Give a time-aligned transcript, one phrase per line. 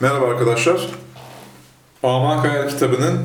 [0.00, 0.86] Merhaba arkadaşlar.
[2.02, 3.18] Aman Kayar kitabının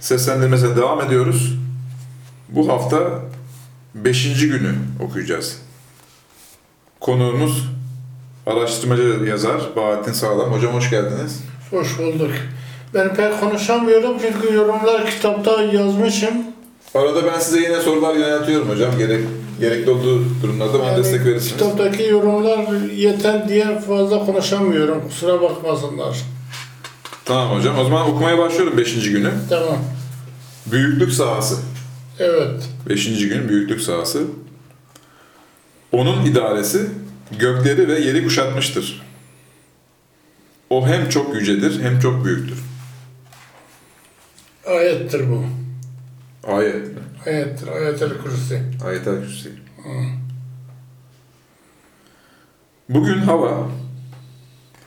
[0.00, 1.54] seslendirmesine devam ediyoruz.
[2.48, 2.98] Bu hafta
[3.94, 4.48] 5.
[4.48, 5.58] günü okuyacağız.
[7.00, 7.68] Konuğumuz
[8.46, 10.52] araştırmacı yazar Bahattin Sağlam.
[10.52, 11.40] Hocam hoş geldiniz.
[11.70, 12.30] Hoş bulduk.
[12.94, 16.34] Ben pek konuşamıyorum çünkü yorumlar kitapta yazmışım.
[16.94, 18.98] Arada ben size yine sorular yöneltiyorum hocam.
[18.98, 19.24] Gerek,
[19.60, 21.52] gerekli olduğu durumlarda bana Yani destek verirsiniz.
[21.52, 25.08] Kitaptaki yorumlar yeter diye fazla konuşamıyorum.
[25.08, 26.16] Kusura bakmasınlar.
[27.24, 27.78] Tamam hocam.
[27.78, 29.10] O zaman okumaya başlıyorum 5.
[29.10, 29.30] günü.
[29.48, 29.78] Tamam.
[30.66, 31.56] Büyüklük sahası.
[32.18, 32.62] Evet.
[32.88, 34.22] Beşinci gün büyüklük sahası.
[35.92, 36.86] Onun idaresi
[37.38, 39.02] gökleri ve yeri kuşatmıştır.
[40.70, 42.58] O hem çok yücedir hem çok büyüktür.
[44.66, 45.44] Ayettir bu.
[46.46, 47.02] Ayet mi?
[47.26, 47.68] Ayettir.
[47.68, 48.62] Ayetel Kürsi.
[48.84, 49.50] Ayet-el Kürsi.
[52.88, 53.68] Bugün hava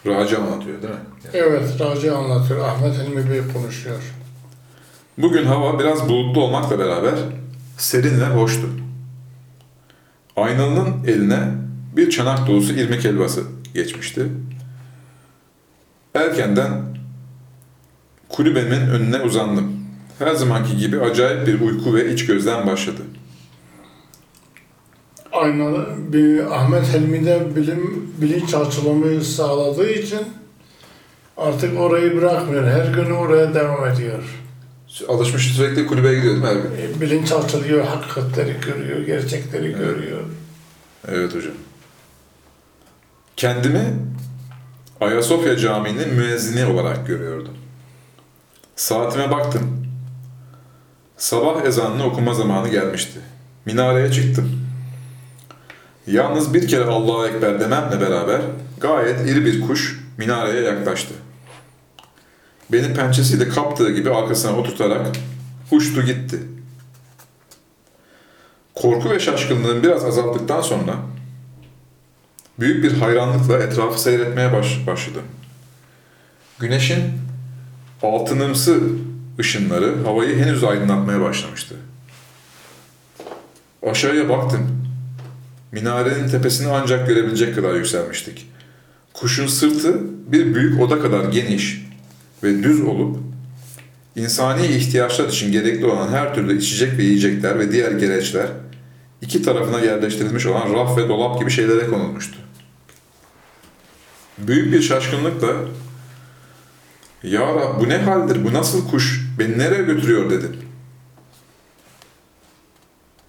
[0.06, 1.00] Raci anlatıyor değil mi?
[1.34, 1.80] Evet.
[1.80, 2.68] Raci anlatıyor.
[2.68, 4.14] Ahmet Hilmi Bey konuşuyor.
[5.18, 7.16] Bugün hava biraz bulutlu olmakla beraber
[7.78, 8.70] serin ve hoştu.
[10.36, 11.40] Aynalının eline
[11.96, 14.28] bir çanak dolusu irmik helvası geçmişti.
[16.14, 16.72] Erkenden
[18.30, 19.77] kulübemin önüne uzandım.
[20.20, 23.02] Her zamanki gibi acayip bir uyku ve iç gözlem başladı.
[25.32, 30.20] Aynalı bir Ahmet Hilmi'de bilim, bilinç açılımı sağladığı için
[31.38, 32.68] artık orayı bırakmıyor.
[32.68, 34.24] Her gün oraya devam ediyor.
[35.08, 36.72] Alışmış sürekli kulübeye gidiyordum her gün.
[36.72, 40.22] E, Bilinç açılıyor, hakikatleri görüyor, gerçekleri görüyor.
[41.08, 41.54] Evet hocam.
[43.36, 43.94] Kendimi
[45.02, 47.54] Ayasofya Camii'nin müezzini olarak görüyordum.
[48.76, 49.87] Saatime baktım.
[51.18, 53.20] Sabah ezanını okuma zamanı gelmişti.
[53.66, 54.68] Minareye çıktım.
[56.08, 58.42] Yalnız bir kere Allahu Ekber dememle beraber
[58.82, 61.14] gayet iri bir kuş minareye yaklaştı.
[62.72, 65.08] Beni pençesiyle kaptığı gibi arkasına oturtarak
[65.72, 66.40] uçtu gitti.
[68.76, 70.96] Korku ve şaşkınlığım biraz azaldıktan sonra
[72.60, 75.24] büyük bir hayranlıkla etrafı seyretmeye baş, başladım.
[76.60, 77.04] Güneşin
[78.04, 78.82] altınımsı
[79.40, 81.76] ışınları havayı henüz aydınlatmaya başlamıştı.
[83.84, 84.88] Aşağıya baktım.
[85.72, 88.48] Minarenin tepesini ancak görebilecek kadar yükselmiştik.
[89.14, 90.00] Kuşun sırtı
[90.32, 91.86] bir büyük oda kadar geniş
[92.44, 93.18] ve düz olup
[94.16, 98.48] insani ihtiyaçlar için gerekli olan her türlü içecek ve yiyecekler ve diğer gereçler
[99.22, 102.38] iki tarafına yerleştirilmiş olan raf ve dolap gibi şeylere konulmuştu.
[104.38, 105.48] Büyük bir şaşkınlıkla
[107.24, 110.56] ''Ya Rab bu ne haldir, bu nasıl kuş, beni nereye götürüyor?'' dedim.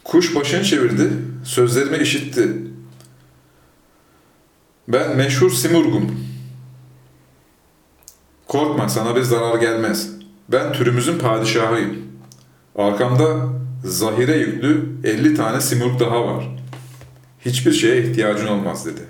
[0.04, 1.10] Kuş başını çevirdi,
[1.44, 2.48] sözlerimi işitti.
[4.88, 6.28] Ben meşhur Simurgum.
[8.46, 10.10] Korkma sana bir zarar gelmez.
[10.48, 11.96] Ben türümüzün padişahıyım.
[12.76, 13.48] Arkamda
[13.84, 16.48] zahire yüklü 50 tane simurg daha var.
[17.44, 19.00] Hiçbir şeye ihtiyacın olmaz dedi.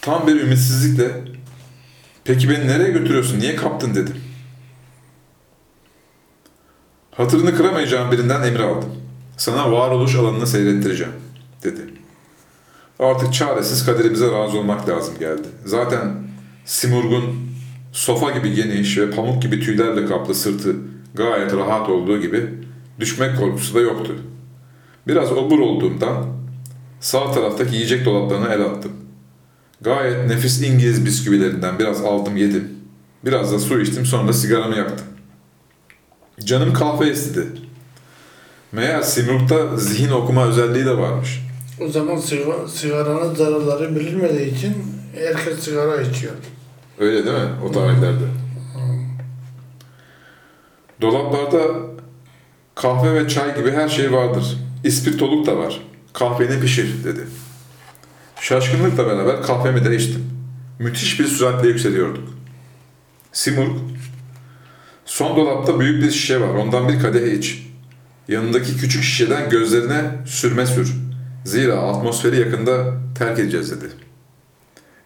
[0.00, 1.10] Tam bir ümitsizlikle
[2.24, 4.29] peki beni nereye götürüyorsun niye kaptın dedim.
[7.10, 8.90] Hatırını kıramayacağım birinden emir aldım.
[9.36, 11.12] Sana varoluş alanını seyrettireceğim
[11.62, 11.80] dedi.
[12.98, 15.48] Artık çaresiz kaderimize razı olmak lazım geldi.
[15.64, 16.14] Zaten
[16.64, 17.24] Simurg'un
[17.92, 20.76] sofa gibi geniş ve pamuk gibi tüylerle kaplı sırtı
[21.14, 22.46] gayet rahat olduğu gibi
[23.00, 24.16] düşmek korkusu da yoktu.
[25.06, 26.26] Biraz obur olduğumdan
[27.00, 28.92] sağ taraftaki yiyecek dolaplarına el attım.
[29.80, 32.68] Gayet nefis İngiliz bisküvilerinden biraz aldım yedim.
[33.24, 35.06] Biraz da su içtim sonra sigaramı yaktım.
[36.44, 37.46] Canım kahve istedi.
[38.72, 41.40] Meğer Simurg'da zihin okuma özelliği de varmış.
[41.80, 44.74] O zaman sigara, sigaranın zararları bilinmediği için
[45.14, 46.32] herkes sigara içiyor.
[46.98, 47.50] Öyle değil mi?
[47.68, 48.24] O tarihlerde.
[51.00, 51.60] Dolaplarda
[52.74, 54.58] kahve ve çay gibi her şey vardır.
[54.84, 55.80] İspirtoluk da var.
[56.12, 57.26] Kahveni pişir dedi.
[58.40, 60.24] Şaşkınlıkla beraber kahvemi de içtim.
[60.78, 62.28] Müthiş bir süratle yükseliyorduk.
[63.32, 63.76] Simurg,
[65.10, 66.54] son dolapta büyük bir şişe var.
[66.54, 67.66] Ondan bir kadeh iç.
[68.28, 70.94] Yanındaki küçük şişeden gözlerine sürme sür.
[71.44, 73.84] Zira atmosferi yakında terk edeceğiz dedi.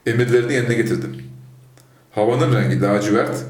[0.06, 1.22] Emirlerini yerine getirdim.
[2.10, 3.44] Havanın rengi lacivert,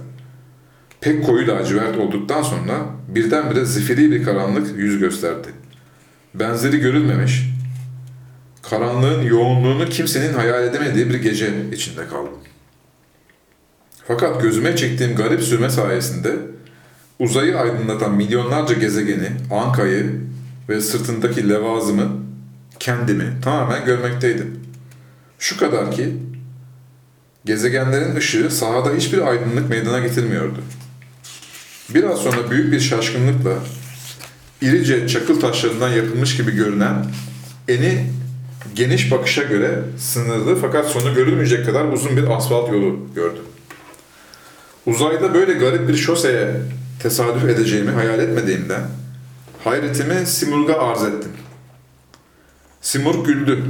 [1.00, 2.74] pek koyu lacivert olduktan sonra
[3.08, 5.48] birdenbire zifiri bir karanlık yüz gösterdi.
[6.34, 7.42] Benzeri görülmemiş,
[8.62, 12.53] karanlığın yoğunluğunu kimsenin hayal edemediği bir gece içinde kaldım.
[14.08, 16.30] Fakat gözüme çektiğim garip sürme sayesinde
[17.18, 20.20] uzayı aydınlatan milyonlarca gezegeni, Anka'yı
[20.68, 22.08] ve sırtındaki levazımı,
[22.78, 24.60] kendimi tamamen görmekteydim.
[25.38, 26.12] Şu kadar ki
[27.44, 30.58] Gezegenlerin ışığı sahada hiçbir aydınlık meydana getirmiyordu.
[31.94, 33.52] Biraz sonra büyük bir şaşkınlıkla
[34.62, 37.06] irice çakıl taşlarından yapılmış gibi görünen
[37.68, 38.06] eni
[38.74, 43.42] geniş bakışa göre sınırlı fakat sonu görülmeyecek kadar uzun bir asfalt yolu gördüm.
[44.86, 46.56] Uzayda böyle garip bir şoseye
[47.02, 48.82] tesadüf edeceğimi hayal etmediğimden
[49.64, 51.32] hayretimi Simurg'a arz ettim.
[52.81, 53.64] Simurg güldü.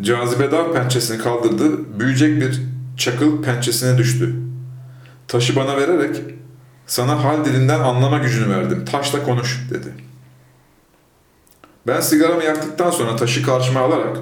[0.00, 2.62] Cazibedar pençesini kaldırdı, büyüyecek bir
[2.96, 4.34] çakıl pençesine düştü.
[5.28, 6.16] Taşı bana vererek,
[6.86, 9.88] sana hal dilinden anlama gücünü verdim, taşla konuş dedi.
[11.86, 14.18] Ben sigaramı yaktıktan sonra taşı karşıma alarak,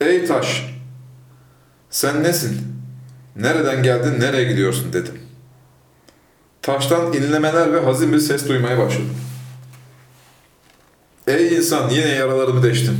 [0.00, 0.74] ey taş,
[1.90, 2.75] sen nesin?
[3.36, 5.14] Nereden geldin, nereye gidiyorsun dedim.
[6.62, 9.16] Taştan inlemeler ve hazin bir ses duymaya başladım.
[11.26, 12.96] Ey insan yine yaralarımı deştin.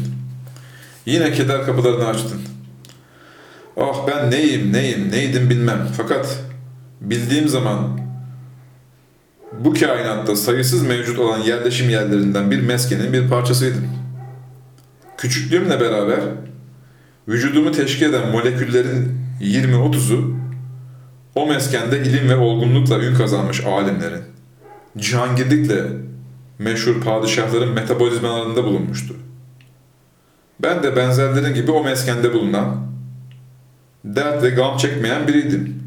[1.06, 2.40] Yine keder kapılarını açtın.
[3.76, 5.88] Ah ben neyim neyim neydim bilmem.
[5.96, 6.38] Fakat
[7.00, 8.00] bildiğim zaman
[9.58, 13.88] bu kainatta sayısız mevcut olan yerleşim yerlerinden bir meskenin bir parçasıydım.
[15.18, 16.20] Küçüklüğümle beraber
[17.28, 20.36] vücudumu teşkil eden moleküllerin 20-30'u
[21.34, 24.22] o meskende ilim ve olgunlukla ün kazanmış alimlerin,
[24.98, 25.82] cihangirlikle
[26.58, 29.14] meşhur padişahların metabolizmalarında bulunmuştu.
[30.62, 32.86] Ben de benzerlerin gibi o meskende bulunan,
[34.04, 35.82] dert ve gam çekmeyen biriydim.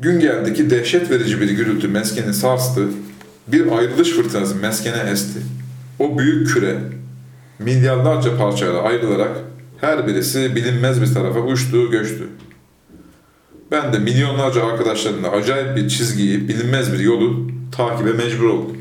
[0.00, 2.88] Gün geldi ki dehşet verici bir gürültü meskeni sarstı,
[3.48, 5.38] bir ayrılış fırtınası meskene esti.
[5.98, 6.78] O büyük küre,
[7.58, 9.36] milyarlarca parçayla ayrılarak
[9.80, 12.28] her birisi bilinmez bir tarafa uçtu, göçtü.
[13.70, 18.78] Ben de milyonlarca arkadaşlarımla acayip bir çizgiyi, bilinmez bir yolu takibe mecbur oldum.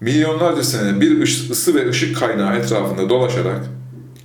[0.00, 3.66] Milyonlarca sene bir ısı ve ışık kaynağı etrafında dolaşarak,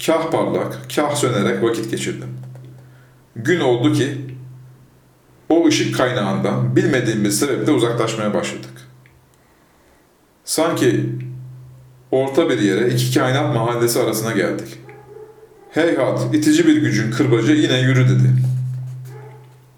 [0.06, 2.30] kah parlak, kah sönerek vakit geçirdim.
[3.36, 4.18] Gün oldu ki,
[5.50, 8.72] o ışık kaynağından bilmediğim bir sebeple uzaklaşmaya başladık.
[10.46, 11.10] Sanki
[12.12, 14.83] orta bir yere iki kainat mahallesi arasına geldik.
[15.74, 18.34] Heyhat, itici bir gücün kırbacı yine yürü dedi.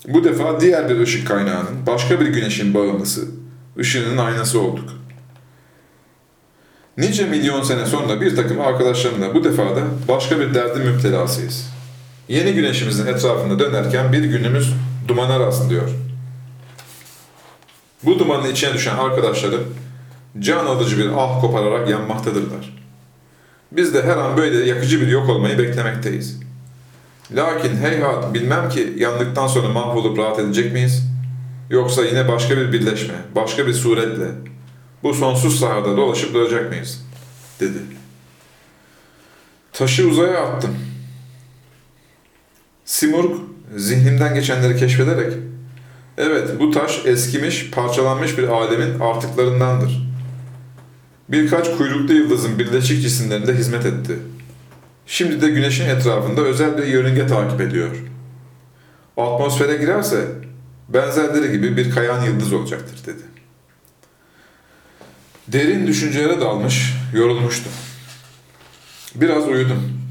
[0.08, 3.28] Bu defa diğer bir ışık kaynağının, başka bir güneşin bağımlısı,
[3.80, 4.90] ışığının aynası olduk.
[6.98, 11.70] Nice milyon sene sonra bir takım arkadaşlarımla bu defa da başka bir derdin müptelasıyız.
[12.28, 14.74] Yeni güneşimizin etrafında dönerken bir günümüz
[15.08, 15.90] dumana rastlıyor.
[18.04, 19.64] Bu dumanın içine düşen arkadaşlarım
[20.40, 22.85] can alıcı bir ah kopararak yanmaktadırlar.
[23.76, 26.40] Biz de her an böyle yakıcı bir yok olmayı beklemekteyiz.
[27.32, 31.04] Lakin heyhat bilmem ki yandıktan sonra mahvolup rahat edecek miyiz?
[31.70, 34.28] Yoksa yine başka bir birleşme, başka bir suretle
[35.04, 37.06] bu sonsuz sahada dolaşıp duracak mıyız?
[37.60, 37.78] Dedi.
[39.74, 40.78] Taşı uzaya attım.
[42.86, 43.32] Simurg
[43.76, 45.34] zihnimden geçenleri keşfederek
[46.18, 50.05] Evet bu taş eskimiş, parçalanmış bir alemin artıklarındandır.
[51.30, 54.20] Birkaç kuyruklu yıldızın birleşik cisimlerinde hizmet etti.
[55.06, 57.90] Şimdi de güneşin etrafında özel bir yörünge takip ediyor.
[59.18, 60.28] Atmosfere girerse
[60.90, 63.24] benzerleri gibi bir kayan yıldız olacaktır dedi.
[65.48, 67.72] Derin düşüncelere dalmış, yorulmuştum.
[69.16, 70.02] Biraz uyudum.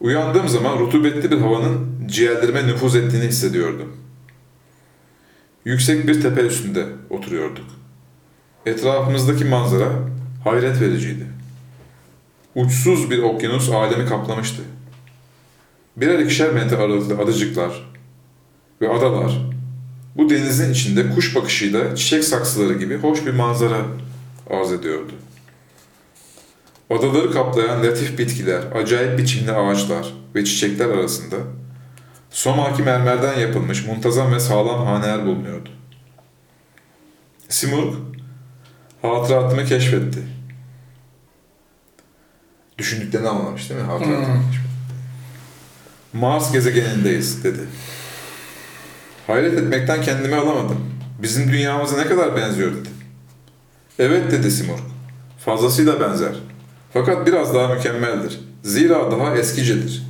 [0.00, 3.96] Uyandığım zaman rutubetli bir havanın ciğerlerime nüfuz ettiğini hissediyordum.
[5.64, 7.79] Yüksek bir tepe üstünde oturuyorduk.
[8.66, 9.88] Etrafımızdaki manzara
[10.44, 11.26] hayret vericiydi.
[12.54, 14.62] Uçsuz bir okyanus alemi kaplamıştı.
[15.96, 17.90] Birer ikişer metre aralıklı adacıklar
[18.80, 19.38] ve adalar
[20.16, 23.78] bu denizin içinde kuş bakışıyla çiçek saksıları gibi hoş bir manzara
[24.50, 25.12] arz ediyordu.
[26.90, 31.36] Adaları kaplayan latif bitkiler, acayip biçimli ağaçlar ve çiçekler arasında
[32.30, 35.68] somaki mermerden yapılmış muntazam ve sağlam haneler bulunuyordu.
[37.48, 37.94] Simurg
[39.02, 40.18] hatıratımı keşfetti.
[42.78, 43.86] Düşündüklerini anlamış değil mi?
[43.86, 44.34] Hatıratımı Hmm.
[44.50, 44.70] keşfetti.
[46.12, 47.60] Mars gezegenindeyiz dedi.
[49.26, 50.90] Hayret etmekten kendimi alamadım.
[51.22, 52.88] Bizim dünyamıza ne kadar benziyor dedi.
[53.98, 54.80] Evet dedi Simurg.
[55.44, 56.32] Fazlasıyla benzer.
[56.92, 58.40] Fakat biraz daha mükemmeldir.
[58.62, 60.02] Zira daha eskicedir.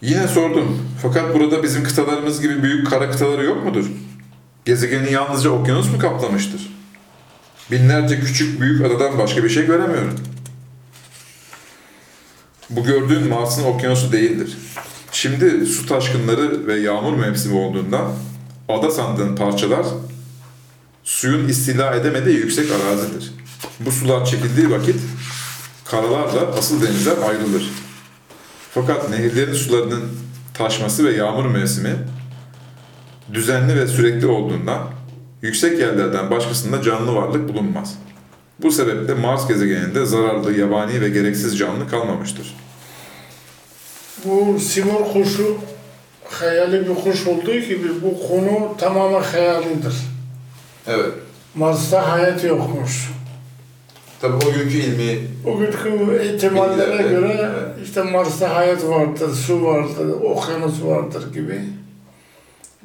[0.00, 0.88] Yine sordum.
[1.02, 3.86] Fakat burada bizim kıtalarımız gibi büyük kara kıtaları yok mudur?
[4.64, 6.72] Gezegeni yalnızca okyanus mu kaplamıştır?
[7.70, 10.14] Binlerce küçük büyük adadan başka bir şey göremiyorum.
[12.70, 14.56] Bu gördüğün Mars'ın okyanusu değildir.
[15.12, 18.12] Şimdi su taşkınları ve yağmur mevsimi olduğundan
[18.68, 19.86] ada sandığın parçalar
[21.04, 23.32] suyun istila edemediği yüksek arazidir.
[23.80, 25.00] Bu sular çekildiği vakit
[25.84, 27.70] karalarla asıl denizler ayrılır.
[28.74, 30.02] Fakat nehirlerin sularının
[30.54, 31.96] taşması ve yağmur mevsimi
[33.34, 34.88] düzenli ve sürekli olduğundan
[35.42, 37.98] yüksek yerlerden başkasında canlı varlık bulunmaz.
[38.58, 42.56] Bu sebeple Mars gezegeninde zararlı, yabani ve gereksiz canlı kalmamıştır.
[44.24, 45.56] Bu simur kuşu
[46.24, 49.94] hayali bir kuş olduğu gibi bu konu tamamen hayalidir.
[50.86, 51.12] Evet.
[51.54, 53.10] Mars'ta hayat yokmuş.
[54.20, 57.86] Tabii o günkü ilmi O günkü ihtimallere göre evet.
[57.86, 61.60] işte Mars'ta hayat vardır, su vardır, okyanus vardır gibi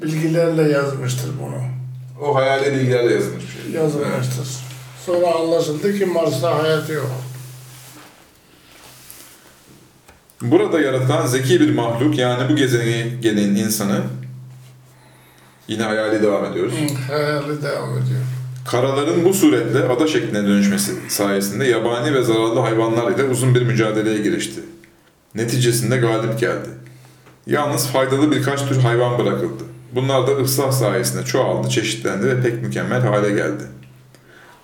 [0.02, 1.77] bilgilerle yazmıştır bunu.
[2.22, 3.82] O hayali bilgilerle yazılmış bir şey.
[3.82, 4.48] Yazılmıştır.
[5.06, 7.12] Sonra anlaşıldı ki Mars'ta hayat yok.
[10.42, 14.02] Burada yaratılan zeki bir mahluk yani bu gezegenin insanı
[15.68, 16.74] yine hayali devam ediyoruz.
[16.74, 18.20] Hı, Hayali devam ediyor.
[18.68, 24.18] Karaların bu suretle ada şekline dönüşmesi sayesinde yabani ve zararlı hayvanlar ile uzun bir mücadeleye
[24.22, 24.60] girişti.
[25.36, 26.70] Neticesinde galip geldi.
[27.48, 29.64] Yalnız faydalı birkaç tür hayvan bırakıldı.
[29.98, 33.64] Bunlar da ıslah sayesinde çoğaldı, çeşitlendi ve pek mükemmel hale geldi.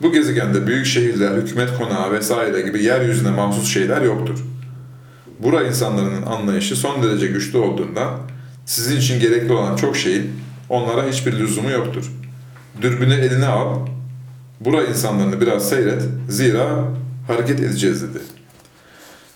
[0.01, 4.39] Bu gezegende büyük şehirler, hükümet konağı vesaire gibi yeryüzüne mahsus şeyler yoktur.
[5.39, 8.09] Bura insanların anlayışı son derece güçlü olduğundan
[8.65, 10.31] sizin için gerekli olan çok şeyin
[10.69, 12.11] onlara hiçbir lüzumu yoktur.
[12.81, 13.75] Dürbünü eline al,
[14.59, 16.83] bura insanlarını biraz seyret, zira
[17.27, 18.23] hareket edeceğiz dedi.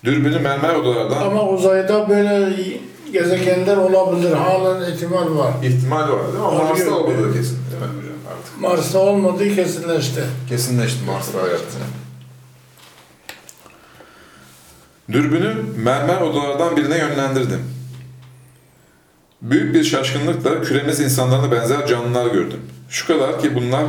[0.04, 2.56] Dürbünü mermer odalardan Ama uzayda böyle
[3.12, 4.34] gezegenler olabilir.
[4.34, 5.54] Halen ihtimal var.
[5.64, 6.40] ihtimal var değil mi?
[6.40, 6.68] Ama Oluyor.
[6.70, 8.62] Mars'ta olmadığı kesin değil mi hocam artık?
[8.62, 10.24] Mars'ta olmadığı kesinleşti.
[10.50, 11.62] Kesinleşti Mars'ta hayat.
[15.12, 17.62] Dürbünü mermer odalardan birine yönlendirdim.
[19.42, 22.60] Büyük bir şaşkınlıkla küremiz insanlarına benzer canlılar gördüm.
[22.90, 23.86] Şu kadar ki bunlar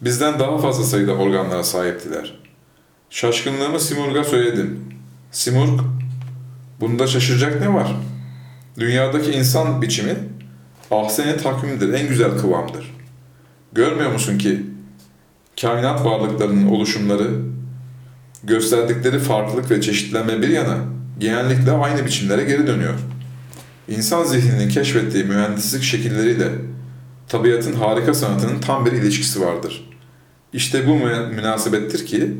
[0.00, 2.38] bizden daha fazla sayıda organlara sahiptiler.
[3.10, 4.80] Şaşkınlığımı Simurg'a söyledim.
[5.32, 5.80] Simurg,
[6.80, 7.96] bunda şaşıracak ne var?
[8.78, 10.14] Dünyadaki insan biçimi
[10.90, 12.96] ahsen-i takvimdir, en güzel kıvamdır.
[13.72, 14.66] Görmüyor musun ki
[15.60, 17.30] kainat varlıklarının oluşumları,
[18.44, 20.78] gösterdikleri farklılık ve çeşitlenme bir yana
[21.18, 22.94] genellikle aynı biçimlere geri dönüyor.
[23.88, 26.48] İnsan zihninin keşfettiği mühendislik şekilleriyle
[27.28, 29.90] tabiatın harika sanatının tam bir ilişkisi vardır.
[30.52, 32.32] İşte bu mü- münasebettir ki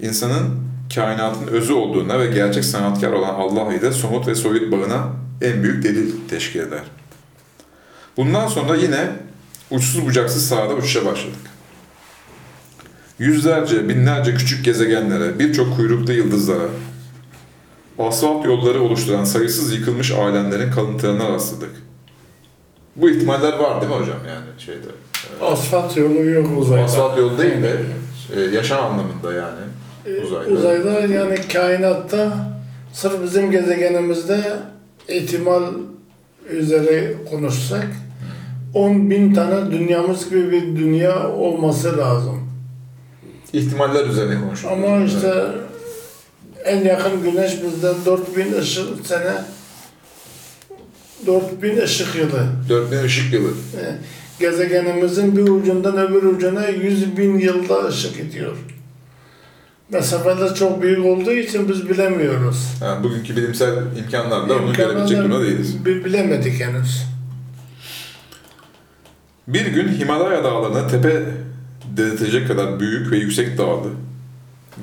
[0.00, 0.60] insanın
[0.94, 5.06] kainatın özü olduğuna ve gerçek sanatkar olan Allah ile somut ve soyut bağına
[5.42, 6.82] en büyük delil teşkil eder.
[8.16, 9.08] Bundan sonra yine
[9.70, 11.40] uçsuz bucaksız sahada uçuşa başladık.
[13.18, 16.68] Yüzlerce, binlerce küçük gezegenlere, birçok kuyruklu yıldızlara,
[17.98, 21.70] asfalt yolları oluşturan sayısız yıkılmış alemlerin kalıntılarına rastladık.
[22.96, 24.86] Bu ihtimaller var değil mi hocam yani şeyde?
[25.40, 26.84] Asfalt yolu yok uzayda.
[26.84, 27.80] Asfalt yolu değil de
[28.36, 29.60] e, yaşam anlamında yani
[30.24, 30.50] uzayda.
[30.50, 32.50] Uzayda yani kainatta
[32.92, 34.40] sırf bizim gezegenimizde
[35.08, 35.62] ihtimal
[36.50, 37.86] üzere konuşsak
[38.74, 42.50] 10 bin tane dünyamız gibi bir dünya olması lazım.
[43.52, 44.84] İhtimaller üzerine konuşuyoruz.
[44.84, 45.44] Ama işte
[46.64, 49.32] en yakın güneş bizden 4000 ışık sene
[51.26, 52.46] 4000 ışık yılı.
[52.68, 53.48] 4000 ışık yılı.
[53.48, 53.94] Ee,
[54.40, 58.56] Gezegenimizin bir ucundan öbür ucuna 100 bin yılda ışık gidiyor.
[59.92, 62.66] Mesafeler çok büyük olduğu için biz bilemiyoruz.
[62.82, 65.84] Yani bugünkü bilimsel imkanlarla onu görebilecek durumda değiliz.
[65.84, 67.02] bi- Bilemedik henüz.
[69.48, 71.22] Bir gün Himalaya dağlarına tepe
[71.96, 73.90] dedirtecek kadar büyük ve yüksek dağlı,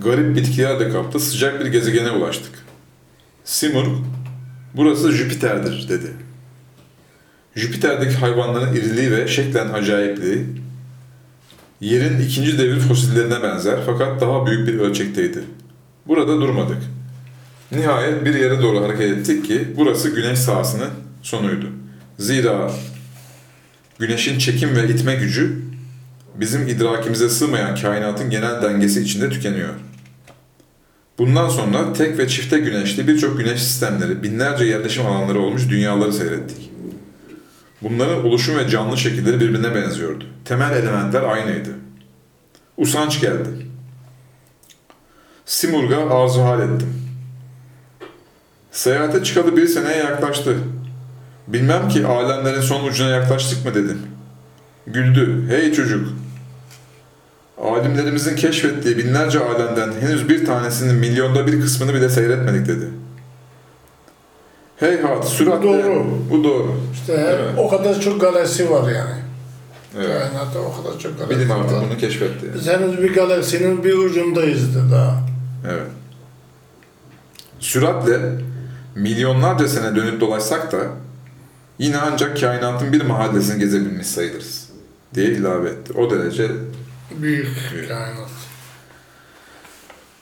[0.03, 2.51] garip bitkilerle kaplı sıcak bir gezegene ulaştık.
[3.43, 3.89] Simurg,
[4.75, 6.12] burası Jüpiter'dir dedi.
[7.55, 10.46] Jüpiter'deki hayvanların iriliği ve şeklen acayipliği,
[11.81, 15.39] yerin ikinci devir fosillerine benzer fakat daha büyük bir ölçekteydi.
[16.07, 16.77] Burada durmadık.
[17.71, 20.89] Nihayet bir yere doğru hareket ettik ki burası güneş sahasının
[21.21, 21.65] sonuydu.
[22.19, 22.71] Zira
[24.00, 25.61] Güneşin çekim ve itme gücü
[26.35, 29.69] bizim idrakimize sığmayan kainatın genel dengesi içinde tükeniyor.
[31.17, 36.71] Bundan sonra tek ve çifte güneşli birçok güneş sistemleri, binlerce yerleşim alanları olmuş dünyaları seyrettik.
[37.81, 40.23] Bunların oluşum ve canlı şekilleri birbirine benziyordu.
[40.45, 41.69] Temel elementler aynıydı.
[42.77, 43.50] Usanç geldi.
[45.45, 47.01] Simurg'a arzu hal ettim.
[48.71, 50.57] Seyahate çıkalı bir seneye yaklaştı.
[51.47, 54.01] Bilmem ki alemlerin son ucuna yaklaştık mı dedim.
[54.88, 55.45] Güldü.
[55.50, 56.07] Hey çocuk.
[57.61, 62.85] Alimlerimizin keşfettiği binlerce alemden henüz bir tanesinin milyonda bir kısmını bile seyretmedik dedi.
[64.81, 65.67] Heyhat, süratle...
[65.67, 66.05] Bu doğru.
[66.29, 66.75] Bu doğru.
[66.93, 67.50] İşte Evet.
[67.57, 69.15] o kadar çok galaksi var yani.
[69.97, 70.19] Evet.
[70.21, 71.83] Kainatta o kadar çok galaksi Bilim artık var.
[71.89, 72.45] bunu keşfetti.
[72.55, 75.23] Biz henüz bir galaksinin bir ucundayız da daha.
[75.69, 75.88] Evet.
[77.59, 78.19] Süratle
[78.95, 80.77] milyonlarca sene dönüp dolaşsak da
[81.79, 84.69] yine ancak kainatın bir mahallesini gezebilmiş sayılırız
[85.13, 85.93] diye ilave etti.
[85.97, 86.47] O derece
[87.21, 87.88] Büyük Büyük.
[87.89, 88.29] kainat.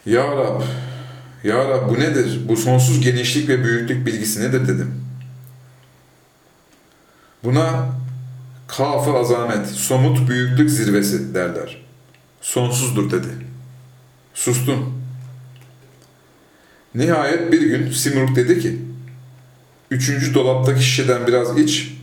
[0.05, 0.61] Ya Rab,
[1.43, 2.39] Ya Rab bu nedir?
[2.47, 5.05] Bu sonsuz genişlik ve büyüklük bilgisi nedir dedim.
[7.43, 7.89] Buna
[8.67, 11.85] kafı azamet, somut büyüklük zirvesi derler.
[12.41, 13.27] Sonsuzdur dedi.
[14.33, 15.03] Sustum.
[16.95, 18.79] Nihayet bir gün Simurg dedi ki,
[19.91, 21.93] Üçüncü dolaptaki şişeden biraz iç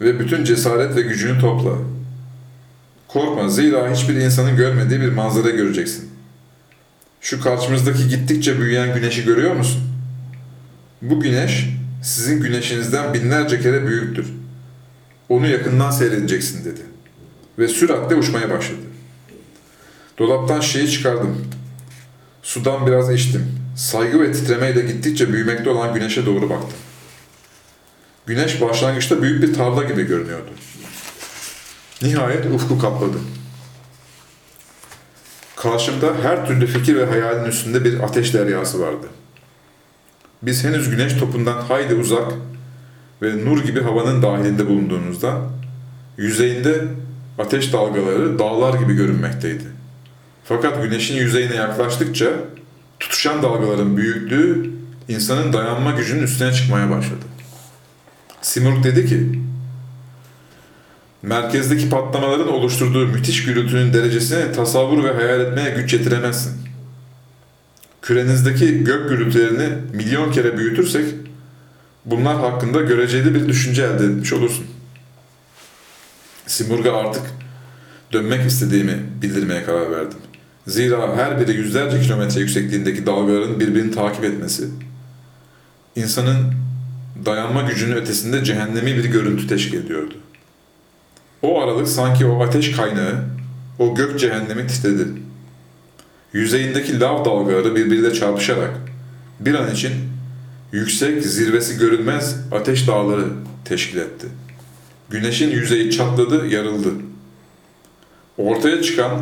[0.00, 1.78] ve bütün cesaret ve gücünü topla.
[3.08, 6.11] Korkma zira hiçbir insanın görmediği bir manzara göreceksin.
[7.22, 9.82] Şu karşımızdaki gittikçe büyüyen güneşi görüyor musun?
[11.02, 11.68] Bu güneş
[12.02, 14.26] sizin güneşinizden binlerce kere büyüktür.
[15.28, 16.80] Onu yakından seyredeceksin dedi.
[17.58, 18.80] Ve süratle uçmaya başladı.
[20.18, 21.46] Dolaptan şişeyi çıkardım.
[22.42, 23.58] Sudan biraz içtim.
[23.76, 26.78] Saygı ve titremeyle gittikçe büyümekte olan güneşe doğru baktım.
[28.26, 30.50] Güneş başlangıçta büyük bir tarla gibi görünüyordu.
[32.02, 33.18] Nihayet ufku kapladı.
[35.62, 39.06] Karşımda her türlü fikir ve hayalin üstünde bir ateş deryası vardı.
[40.42, 42.32] Biz henüz güneş topundan hayli uzak
[43.22, 45.36] ve nur gibi havanın dahilinde bulunduğumuzda
[46.16, 46.84] yüzeyinde
[47.38, 49.64] ateş dalgaları dağlar gibi görünmekteydi.
[50.44, 52.26] Fakat güneşin yüzeyine yaklaştıkça
[53.00, 54.70] tutuşan dalgaların büyüklüğü
[55.08, 57.24] insanın dayanma gücünün üstüne çıkmaya başladı.
[58.42, 59.38] Simurg dedi ki,
[61.22, 66.52] merkezdeki patlamaların oluşturduğu müthiş gürültünün derecesini tasavvur ve hayal etmeye güç yetiremezsin.
[68.02, 71.04] Kürenizdeki gök gürültülerini milyon kere büyütürsek,
[72.04, 74.66] bunlar hakkında göreceli bir düşünce elde etmiş olursun.
[76.46, 77.22] Simurg'a artık
[78.12, 80.18] dönmek istediğimi bildirmeye karar verdim.
[80.66, 84.68] Zira her biri yüzlerce kilometre yüksekliğindeki dalgaların birbirini takip etmesi,
[85.96, 86.54] insanın
[87.24, 90.14] dayanma gücünün ötesinde cehennemi bir görüntü teşkil ediyordu.
[91.42, 93.14] O aralık sanki o ateş kaynağı,
[93.78, 95.06] o gök cehennemi titredi.
[96.32, 98.70] Yüzeyindeki lav dalgaları birbiriyle çarpışarak
[99.40, 99.92] bir an için
[100.72, 103.24] yüksek, zirvesi görünmez ateş dağları
[103.64, 104.26] teşkil etti.
[105.10, 106.88] Güneşin yüzeyi çatladı, yarıldı.
[108.38, 109.20] Ortaya çıkan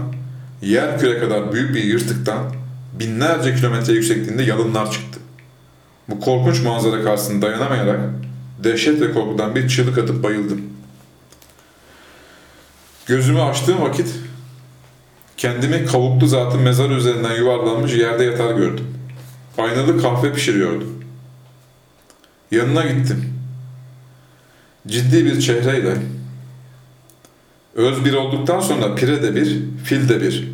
[0.62, 2.52] yer küre kadar büyük bir yırtıktan
[2.98, 5.20] binlerce kilometre yüksekliğinde yalınlar çıktı.
[6.08, 8.00] Bu korkunç manzara karşısında dayanamayarak
[8.64, 10.60] dehşet ve korkudan bir çığlık atıp bayıldım.
[13.10, 14.14] Gözümü açtığım vakit
[15.36, 18.86] kendimi kavuklu zatın mezar üzerinden yuvarlanmış yerde yatar gördüm.
[19.58, 20.84] Aynalı kahve pişiriyordu.
[22.50, 23.34] Yanına gittim.
[24.86, 25.96] Ciddi bir çehreyle
[27.74, 30.52] öz bir olduktan sonra pire de bir, fil de bir.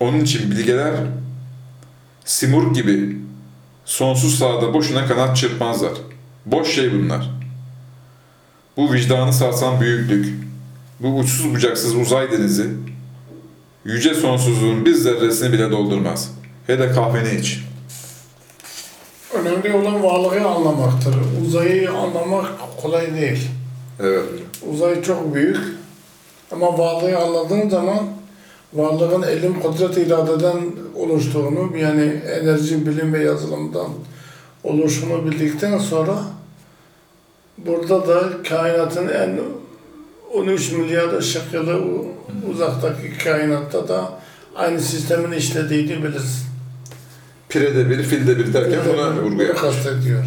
[0.00, 0.94] Onun için bilgeler
[2.24, 3.18] simur gibi
[3.84, 5.92] sonsuz sahada boşuna kanat çırpmazlar.
[6.46, 7.30] Boş şey bunlar.
[8.76, 10.46] Bu vicdanı sarsan büyüklük,
[11.00, 12.66] bu uçsuz bucaksız uzay denizi,
[13.84, 16.30] yüce sonsuzluğun bir zerresini bile doldurmaz.
[16.66, 17.60] Hele kahveni iç.
[19.34, 21.14] Önemli olan varlığı anlamaktır.
[21.46, 22.46] Uzayı anlamak
[22.82, 23.48] kolay değil.
[24.00, 24.24] Evet.
[24.72, 25.58] Uzay çok büyük.
[26.52, 27.98] Ama varlığı anladığın zaman
[28.74, 30.60] varlığın elim kudret iradeden
[30.94, 33.88] oluştuğunu yani enerji, bilim ve yazılımdan
[34.64, 36.18] oluşunu bildikten sonra
[37.58, 39.38] burada da kainatın en
[40.34, 41.82] 13 milyar ışık yılı
[42.50, 44.12] uzaktaki kainatta da
[44.56, 46.46] aynı sistemin işlediğini bilirsin.
[47.48, 49.60] Pire de bir, fil de bir derken buna vurgu yapmış.
[49.60, 50.24] kastediyor.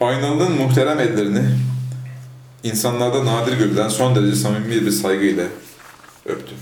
[0.00, 1.44] Aynalının muhterem ellerini
[2.62, 5.44] insanlarda nadir görülen son derece samimi bir saygıyla
[6.26, 6.54] öptü.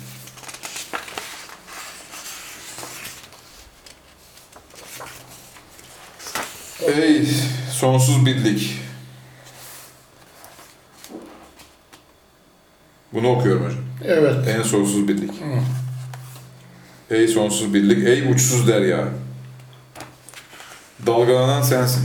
[6.87, 7.27] Ey
[7.73, 8.90] sonsuz birlik.
[13.13, 13.81] Bunu okuyorum hocam.
[14.05, 14.49] Evet.
[14.49, 15.31] En sonsuz birlik.
[15.31, 15.61] Hı.
[17.15, 19.09] Ey sonsuz birlik, ey uçsuz derya.
[21.07, 22.03] Dalgalanan sensin.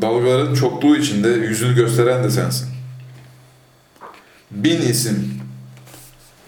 [0.00, 2.68] Dalgaların çokluğu içinde yüzünü gösteren de sensin.
[4.50, 5.40] Bin isim,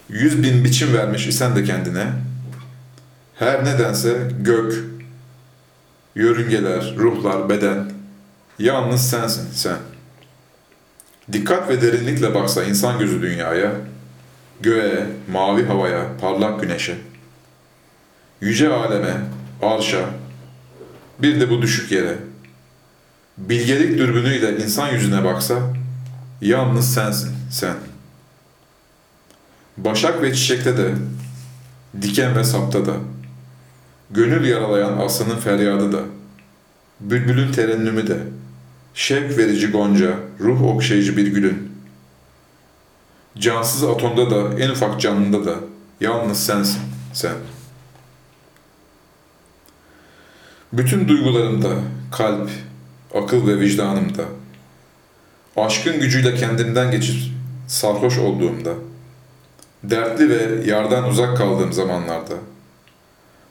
[0.09, 2.07] yüz bin biçim vermiş isen de kendine,
[3.35, 4.83] her nedense gök,
[6.15, 7.91] yörüngeler, ruhlar, beden,
[8.59, 9.77] yalnız sensin sen.
[11.31, 13.71] Dikkat ve derinlikle baksa insan gözü dünyaya,
[14.61, 16.97] göğe, mavi havaya, parlak güneşe,
[18.41, 19.17] yüce aleme,
[19.61, 20.09] arşa,
[21.19, 22.15] bir de bu düşük yere,
[23.37, 25.55] bilgelik dürbünüyle insan yüzüne baksa,
[26.41, 27.75] yalnız sensin, sen.
[29.77, 30.93] Başak ve çiçekte de,
[32.01, 32.93] diken ve sapta da,
[34.11, 35.99] Gönül yaralayan aslanın feryadı da,
[36.99, 38.17] bülbülün terennümü de,
[38.95, 41.71] şevk verici gonca, ruh okşayıcı bir gülün,
[43.37, 45.55] cansız atomda da, en ufak canlıda da,
[46.01, 46.81] yalnız sensin,
[47.13, 47.35] sen.
[50.73, 51.69] Bütün duygularımda,
[52.11, 52.49] kalp,
[53.13, 54.23] akıl ve vicdanımda,
[55.57, 57.15] aşkın gücüyle kendimden geçip
[57.67, 58.73] sarhoş olduğumda,
[59.83, 62.35] dertli ve yardan uzak kaldığım zamanlarda,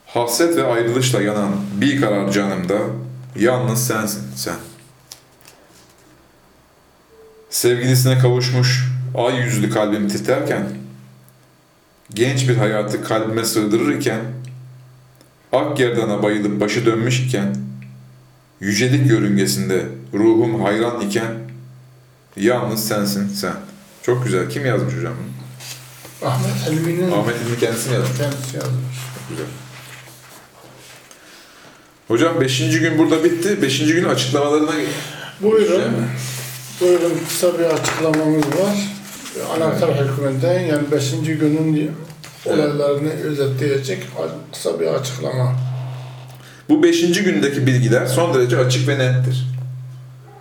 [0.07, 2.79] hasret ve ayrılışla yanan bir karar canımda,
[3.37, 4.57] yalnız sensin sen.
[7.55, 10.67] Sevgilisine kavuşmuş ay yüzlü kalbim titrerken,
[12.15, 14.21] genç bir hayatı kalbime sığdırırken,
[15.53, 17.57] ak gerdana bayılıp başı dönmüş iken,
[18.61, 21.35] yücelik yörüngesinde ruhum hayran iken,
[22.37, 23.55] yalnız sensin sen.
[24.03, 24.51] Çok güzel.
[24.51, 25.15] Kim yazmış hocam
[26.21, 26.31] bunu?
[26.31, 28.19] Ahmet Helmi'nin Ahmet İlmi kendisi mi yazmış?
[28.19, 28.97] kendisi yazmış.
[29.31, 29.47] Güzel.
[32.09, 32.59] Hocam 5.
[32.59, 33.63] gün burada bitti.
[33.63, 33.79] 5.
[33.79, 34.73] günün açıklamalarına
[35.41, 35.83] Buyurun.
[36.81, 38.77] Buyurun kısa bir açıklamamız var.
[39.57, 41.11] Anahtar hükmünden yani 5.
[41.11, 41.93] günün
[42.47, 44.03] olaylarını özetleyecek
[44.53, 45.55] kısa bir açıklama.
[46.69, 47.23] Bu 5.
[47.23, 49.47] gündeki bilgiler son derece açık ve nettir.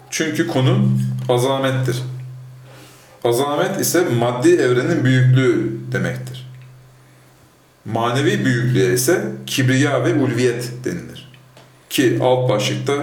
[0.10, 0.89] Çünkü konu
[1.30, 1.98] azamettir.
[3.24, 6.50] Azamet ise maddi evrenin büyüklüğü demektir.
[7.86, 11.32] Manevi büyüklüğe ise kibriya ve ulviyet denilir.
[11.89, 12.93] Ki alt başlıkta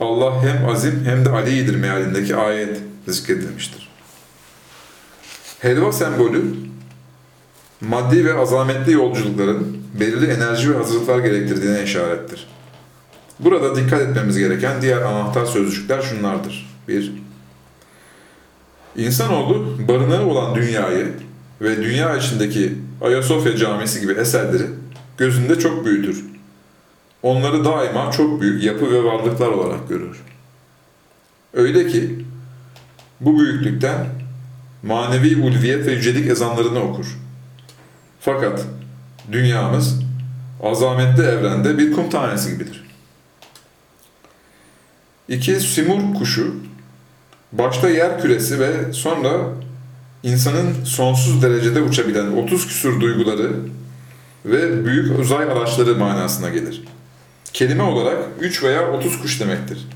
[0.00, 3.88] Allah hem azim hem de alidir mealindeki ayet zikredilmiştir.
[5.60, 6.42] Helva sembolü
[7.80, 12.46] maddi ve azametli yolculukların belirli enerji ve hazırlıklar gerektirdiğine işarettir.
[13.40, 16.68] Burada dikkat etmemiz gereken diğer anahtar sözcükler şunlardır.
[16.88, 17.12] 1.
[18.96, 21.12] İnsanoğlu barınağı olan dünyayı
[21.60, 24.66] ve dünya içindeki Ayasofya Camisi gibi eserleri
[25.18, 26.24] gözünde çok büyütür.
[27.22, 30.22] Onları daima çok büyük yapı ve varlıklar olarak görür.
[31.54, 32.24] Öyle ki
[33.20, 34.06] bu büyüklükten
[34.82, 37.18] manevi ulviyet ve yücelik ezanlarını okur.
[38.20, 38.64] Fakat
[39.32, 40.00] dünyamız
[40.62, 42.84] azametli evrende bir kum tanesi gibidir.
[45.28, 46.54] İki, simur kuşu
[47.52, 49.30] başta yer küresi ve sonra
[50.22, 53.50] insanın sonsuz derecede uçabilen 30 küsur duyguları
[54.44, 56.84] ve büyük uzay araçları manasına gelir.
[57.52, 59.86] Kelime olarak 3 veya 30 kuş demektir.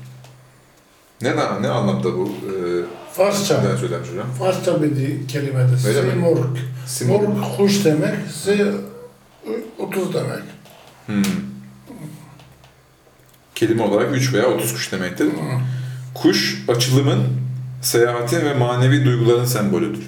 [1.21, 2.29] Ne, ne anlamda bu?
[2.29, 3.61] Ee, Farsça.
[3.61, 4.27] neden söylemiş hocam?
[4.39, 4.95] Farsça bir
[6.03, 6.11] mi?
[6.11, 6.57] Simurg.
[6.87, 7.19] Simur.
[7.21, 8.65] Murg kuş demek, si
[9.79, 10.43] 30 demek.
[11.05, 11.23] Hmm.
[13.55, 15.27] Kelime olarak 3 veya 30 kuş demektir.
[16.13, 17.23] Kuş açılımın,
[17.81, 20.03] seyahatin ve manevi duyguların sembolüdür.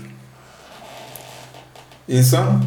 [2.08, 2.64] İnsan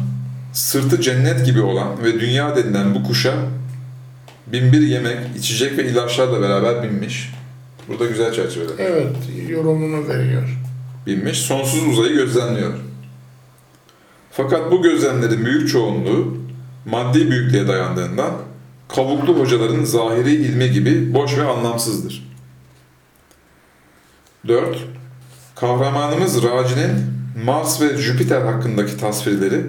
[0.53, 3.33] sırtı cennet gibi olan ve dünya denilen bu kuşa
[4.51, 7.33] binbir yemek, içecek ve ilaçlarla beraber binmiş.
[7.87, 8.71] Burada güzel çerçevede.
[8.77, 9.15] Evet,
[9.49, 10.57] yorumunu veriyor.
[11.05, 12.73] binmiş, sonsuz uzayı gözlemliyor.
[14.31, 16.37] Fakat bu gözlemlerin büyük çoğunluğu
[16.85, 18.31] maddi büyüklüğe dayandığından
[18.95, 22.29] kavuklu hocaların zahiri ilmi gibi boş ve anlamsızdır.
[24.47, 24.77] 4.
[25.55, 26.91] Kahramanımız Raci'nin
[27.45, 29.61] Mars ve Jüpiter hakkındaki tasvirleri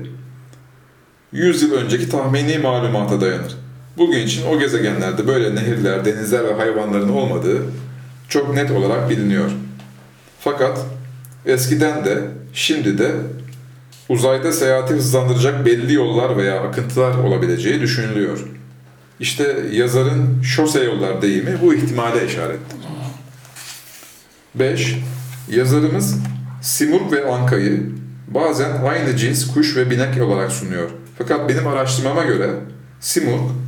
[1.33, 3.57] 100 yıl önceki tahmini malumata dayanır.
[4.01, 7.63] Bugün için o gezegenlerde böyle nehirler, denizler ve hayvanların olmadığı
[8.29, 9.51] çok net olarak biliniyor.
[10.41, 10.79] Fakat
[11.47, 12.19] eskiden de
[12.53, 13.13] şimdi de
[14.09, 18.39] uzayda seyahati hızlandıracak belli yollar veya akıntılar olabileceği düşünülüyor.
[19.21, 22.79] İşte yazarın şose yollar deyimi bu ihtimale işarettir.
[24.55, 24.97] 5.
[25.51, 26.17] Yazarımız
[26.63, 27.83] Simurg ve Anka'yı
[28.29, 30.91] bazen aynı cins kuş ve binek olarak sunuyor.
[31.19, 32.51] Fakat benim araştırmama göre
[33.01, 33.60] Simurg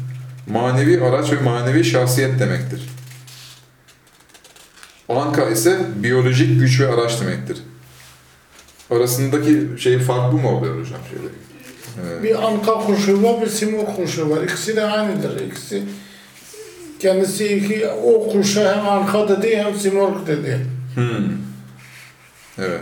[0.46, 2.80] manevi araç ve manevi şahsiyet demektir.
[5.08, 7.58] Anka ise biyolojik güç ve araç demektir.
[8.90, 11.00] Arasındaki şey fark bu mu oluyor hocam?
[11.10, 11.28] Şöyle.
[12.18, 14.42] Ee, Bir anka kuşu var, bir simurg kuşu var.
[14.42, 15.40] İkisi de aynıdır.
[15.46, 15.82] İkisi
[16.98, 20.66] kendisi iki, o kuşa hem anka dedi hem simurg dedi.
[20.94, 21.28] hmm.
[22.58, 22.80] Evet,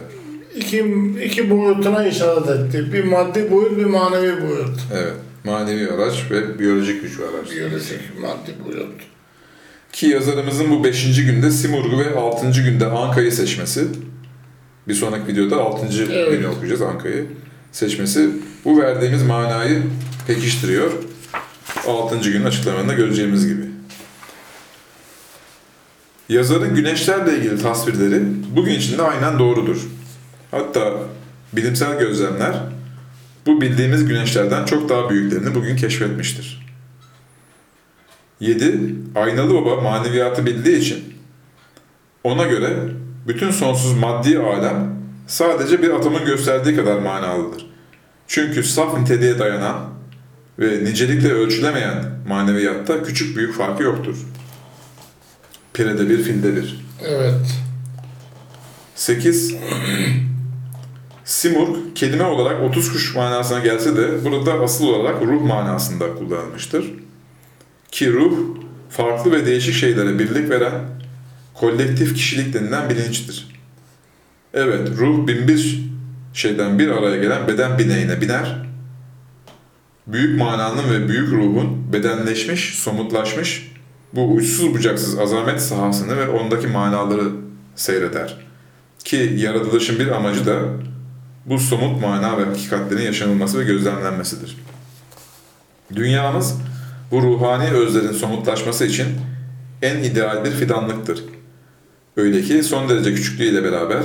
[0.57, 0.79] İki,
[1.25, 2.93] iki boyutuna işaret etti.
[2.93, 4.79] Bir maddi boyut, bir manevi boyut.
[4.95, 5.15] evet.
[5.45, 7.51] Manevi araç ve biyolojik güç araç.
[7.51, 9.01] Biyolojik, maddi boyut.
[9.93, 11.25] Ki yazarımızın bu 5.
[11.25, 12.63] günde Simurg'u ve 6.
[12.63, 13.89] günde Anka'yı seçmesi,
[14.89, 15.87] bir sonraki videoda 6.
[16.13, 16.31] Evet.
[16.31, 17.27] günü okuyacağız Anka'yı
[17.73, 18.31] seçmesi,
[18.65, 19.83] bu verdiğimiz manayı
[20.27, 20.93] pekiştiriyor.
[21.87, 22.31] 6.
[22.31, 23.63] günün açıklamalarında göreceğimiz gibi.
[26.29, 28.23] Yazarın güneşlerle ilgili tasvirleri
[28.57, 29.89] bugün için de aynen doğrudur.
[30.51, 30.99] Hatta
[31.53, 32.55] bilimsel gözlemler
[33.47, 36.67] bu bildiğimiz güneşlerden çok daha büyüklerini bugün keşfetmiştir.
[38.41, 38.95] 7.
[39.15, 41.15] Aynalı baba maneviyatı bildiği için
[42.25, 42.77] ona göre
[43.29, 44.95] bütün sonsuz maddi alem
[45.27, 47.67] sadece bir atomun gösterdiği kadar manalıdır.
[48.27, 49.91] Çünkü saf niteliğe dayanan
[50.59, 54.17] ve nicelikle ölçülemeyen maneviyatta küçük büyük farkı yoktur.
[55.73, 56.87] Pirede bir, filde bir.
[57.05, 57.61] Evet.
[58.95, 59.55] 8.
[61.31, 66.85] Simurg kelime olarak 30 kuş manasına gelse de burada asıl olarak ruh manasında kullanılmıştır.
[67.91, 68.33] Ki ruh
[68.91, 70.73] farklı ve değişik şeylere birlik veren
[71.55, 73.49] kolektif kişilik denilen bilinçtir.
[74.55, 75.85] Evet, ruh binbir
[76.35, 78.63] şeyden bir araya gelen beden bineğine biner.
[80.07, 83.73] Büyük mananın ve büyük ruhun bedenleşmiş, somutlaşmış
[84.13, 87.31] bu uçsuz bucaksız azamet sahasını ve ondaki manaları
[87.77, 88.37] seyreder.
[89.05, 90.63] Ki yaratılışın bir amacı da
[91.51, 94.57] bu somut mana ve hakikatlerin yaşanılması ve gözlemlenmesidir.
[95.95, 96.57] Dünyamız
[97.11, 99.07] bu ruhani özlerin somutlaşması için
[99.83, 101.25] en ideal bir fidanlıktır.
[102.17, 104.03] Öyle ki son derece küçüklüğüyle beraber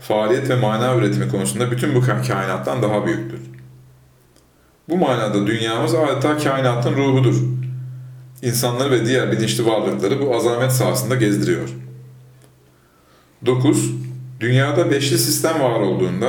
[0.00, 3.40] faaliyet ve mana üretimi konusunda bütün bu kainattan daha büyüktür.
[4.88, 7.36] Bu manada dünyamız adeta kainatın ruhudur.
[8.42, 11.68] İnsanları ve diğer bilinçli varlıkları bu azamet sahasında gezdiriyor.
[13.46, 13.90] 9.
[14.40, 16.28] Dünyada beşli sistem var olduğunda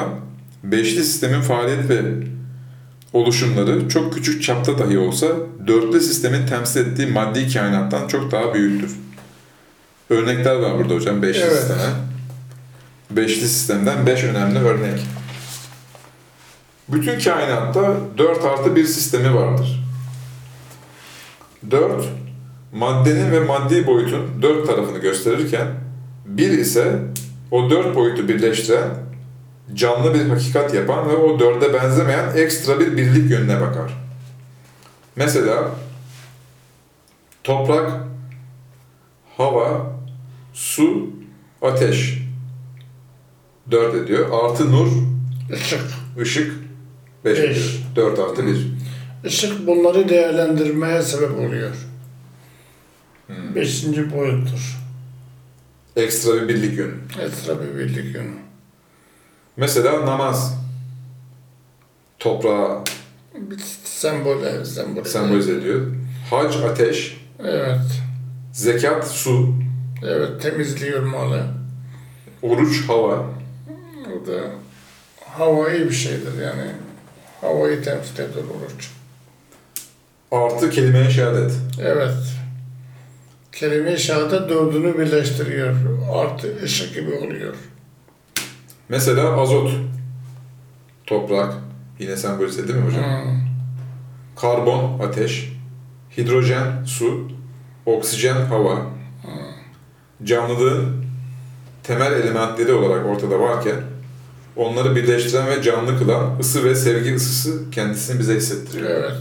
[0.63, 2.01] beşli sistemin faaliyet ve
[3.13, 5.27] oluşumları çok küçük çapta dahi olsa
[5.67, 8.95] dörtlü sistemin temsil ettiği maddi kainattan çok daha büyüktür.
[10.09, 11.53] Örnekler var burada hocam beşli Evet.
[11.53, 11.89] sisteme.
[13.11, 15.05] Beşli sistemden beş önemli örnek.
[16.89, 19.83] Bütün kainatta 4 artı bir sistemi vardır.
[21.71, 22.05] 4,
[22.73, 25.67] maddenin ve maddi boyutun dört tarafını gösterirken,
[26.25, 26.99] bir ise
[27.51, 28.89] o dört boyutu birleştiren,
[29.73, 33.93] canlı bir hakikat yapan ve o dörde benzemeyen ekstra bir birlik yönüne bakar.
[35.15, 35.71] Mesela
[37.43, 37.91] toprak,
[39.37, 39.93] hava,
[40.53, 41.09] su,
[41.61, 42.17] ateş
[43.71, 44.29] dört ediyor.
[44.31, 44.87] Artı nur,
[45.53, 45.81] Işık.
[46.21, 46.53] ışık
[47.25, 47.45] beş Beş.
[47.49, 47.79] ediyor.
[47.95, 48.67] Dört artı bir.
[49.25, 51.71] Işık bunları değerlendirmeye sebep oluyor.
[53.27, 53.55] Hmm.
[53.55, 54.77] Beşinci boyuttur.
[55.95, 56.93] Ekstra bir birlik yönü.
[57.21, 58.46] Ekstra bir birlik yönü.
[59.57, 60.53] Mesela namaz.
[62.19, 62.83] Toprağa
[63.35, 65.03] Bir sembol, sembol.
[65.03, 65.81] sembolize ediyor.
[66.29, 67.79] Hac ateş, Evet.
[68.53, 69.53] zekat su,
[70.05, 71.43] Evet, temizliyor malı.
[72.41, 73.25] oruç hava,
[74.07, 74.41] O da
[75.37, 76.71] hava iyi bir şeydir yani.
[77.41, 78.89] Havayı temsil eder oruç.
[80.31, 81.51] artı kelime-i şehadet.
[81.81, 82.13] Evet.
[83.51, 85.75] Kelime-i şehadet dördünü birleştiriyor.
[86.13, 87.55] Artı ışık gibi oluyor.
[88.89, 89.71] Mesela azot,
[91.05, 91.53] toprak,
[91.99, 93.03] yine sembolize değil mi hocam?
[93.03, 93.31] Hmm.
[94.35, 95.53] Karbon, ateş,
[96.17, 97.27] hidrojen, su,
[97.85, 98.81] oksijen, hava,
[100.23, 101.05] canlılığın
[101.83, 103.75] temel elementleri olarak ortada varken
[104.55, 108.89] onları birleştiren ve canlı kılan ısı ve sevgi ısısı kendisini bize hissettiriyor.
[108.89, 109.17] Evet.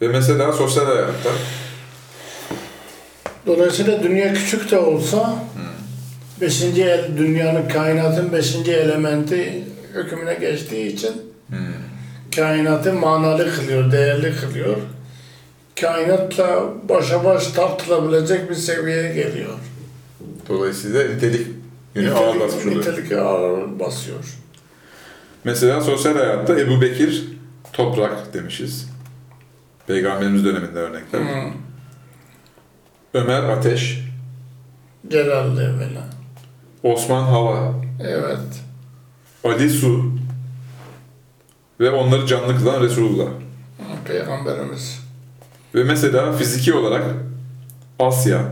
[0.00, 1.30] Ve mesela sosyal hayatta
[3.46, 5.44] Dolayısıyla dünya küçük de olsa
[6.42, 11.12] beşinci el, dünyanın kainatın beşinci elementi hükmüne geçtiği için
[12.36, 14.76] kainatı manalı kılıyor, değerli kılıyor.
[15.80, 19.58] Kainatla başa baş tartılabilecek bir seviyeye geliyor.
[20.48, 21.46] dolayısıyla nitelik
[21.94, 22.80] yönü ağır basmış oluyor.
[22.80, 24.38] nitelik ağır basıyor.
[25.44, 27.24] Mesela sosyal hayatta Ebu Bekir
[27.72, 28.90] toprak demişiz.
[29.86, 31.20] Peygamberimiz döneminde örnekler.
[31.20, 31.50] Hı.
[33.14, 33.98] Ömer ateş,
[35.08, 36.21] Celal'de evvela.
[36.82, 38.62] Osman hava, Evet.
[39.44, 40.12] Ali su
[41.80, 43.26] ve onları canlı kılan Resulullah.
[44.04, 45.00] Peygamberimiz.
[45.74, 47.04] Ve mesela fiziki olarak
[47.98, 48.42] Asya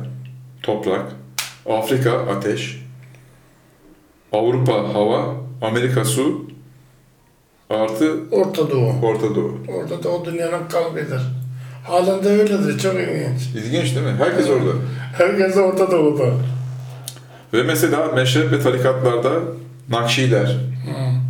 [0.62, 1.12] toprak,
[1.71, 2.83] Afrika ateş,
[4.33, 6.47] Avrupa hava, Amerika su
[7.71, 8.93] artı Orta Doğu.
[9.03, 9.59] Orta Doğu.
[9.69, 11.21] Orada da o dünyanın kalbidir.
[11.85, 12.79] Halen de öyledir.
[12.79, 13.47] Çok ilginç.
[13.55, 14.14] İlginç değil mi?
[14.19, 14.73] Herkes orada.
[15.19, 16.25] Herkes Orta Doğu'da.
[17.52, 19.30] Ve mesela meşrep ve tarikatlarda
[19.88, 21.20] Nakşiler, Hı.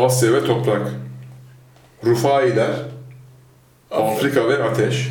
[0.00, 0.82] Asya ve toprak,
[2.04, 2.70] Rufailer,
[3.90, 5.08] Afrika ve ateş,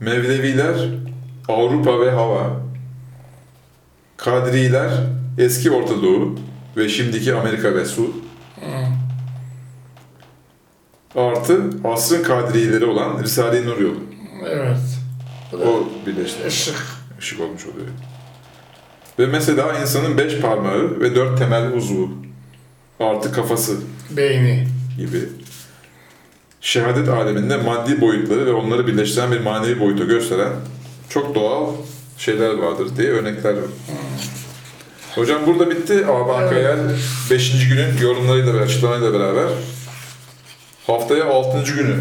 [0.00, 0.88] Mevleviler,
[1.48, 2.60] Avrupa ve hava,
[4.16, 4.90] Kadriler,
[5.38, 6.38] eski Orta Doğu
[6.76, 8.12] ve şimdiki Amerika ve su,
[11.16, 14.00] artı asrın Kadrileri olan Risale-i Nur yolu.
[14.48, 14.78] Evet.
[15.52, 16.46] O birleşti.
[16.46, 16.82] ışık.
[17.20, 17.86] Işık olmuş oluyor.
[19.20, 22.08] Ve mesela insanın beş parmağı ve dört temel uzvu
[23.00, 23.76] artı kafası
[24.10, 24.66] Beyni.
[24.98, 25.18] gibi.
[26.60, 30.52] şehadet aleminde maddi boyutları ve onları birleştiren bir manevi boyutu gösteren
[31.08, 31.66] çok doğal
[32.18, 33.64] şeyler vardır diye örnekler var.
[35.14, 36.06] Hocam burada bitti.
[36.06, 36.50] Aban Evet.
[36.50, 36.78] Kayal
[37.30, 37.68] 5.
[37.68, 39.48] günün yorumlarıyla ve açıklamayla beraber
[40.86, 41.72] haftaya 6.
[41.74, 41.96] günü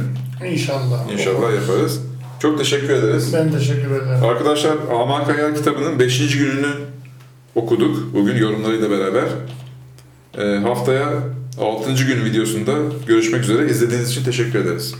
[0.52, 1.12] İnşallah.
[1.12, 2.02] inşallah yaparız.
[2.42, 3.34] Çok teşekkür ederiz.
[3.34, 4.24] Ben teşekkür ederim.
[4.24, 6.38] Arkadaşlar Aman Kayal kitabının 5.
[6.38, 6.68] gününü
[7.60, 8.14] okuduk.
[8.14, 9.24] Bugün yorumlarıyla beraber.
[10.38, 11.10] Ee, haftaya
[11.60, 11.94] 6.
[12.06, 12.72] gün videosunda
[13.08, 13.70] görüşmek üzere.
[13.70, 14.96] İzlediğiniz için teşekkür ederiz.